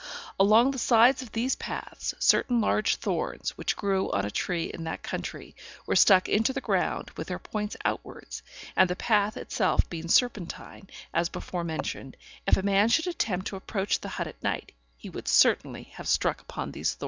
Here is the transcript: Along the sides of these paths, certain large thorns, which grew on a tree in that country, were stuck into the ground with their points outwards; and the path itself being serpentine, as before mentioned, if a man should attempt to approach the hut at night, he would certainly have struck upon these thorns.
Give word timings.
Along 0.39 0.71
the 0.71 0.79
sides 0.79 1.21
of 1.21 1.31
these 1.31 1.55
paths, 1.55 2.15
certain 2.17 2.59
large 2.59 2.95
thorns, 2.95 3.51
which 3.55 3.75
grew 3.75 4.11
on 4.11 4.25
a 4.25 4.31
tree 4.31 4.63
in 4.63 4.83
that 4.85 5.03
country, 5.03 5.55
were 5.85 5.95
stuck 5.95 6.27
into 6.27 6.53
the 6.53 6.59
ground 6.59 7.11
with 7.15 7.27
their 7.27 7.37
points 7.37 7.77
outwards; 7.85 8.41
and 8.75 8.89
the 8.89 8.95
path 8.95 9.37
itself 9.37 9.87
being 9.91 10.07
serpentine, 10.07 10.89
as 11.13 11.29
before 11.29 11.63
mentioned, 11.63 12.17
if 12.47 12.57
a 12.57 12.63
man 12.63 12.89
should 12.89 13.05
attempt 13.05 13.45
to 13.49 13.55
approach 13.57 13.99
the 13.99 14.09
hut 14.09 14.25
at 14.25 14.41
night, 14.41 14.71
he 14.97 15.07
would 15.07 15.27
certainly 15.27 15.83
have 15.93 16.07
struck 16.07 16.41
upon 16.41 16.71
these 16.71 16.95
thorns. 16.95 16.99